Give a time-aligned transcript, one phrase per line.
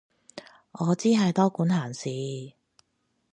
[0.71, 2.55] 我知係多管閒事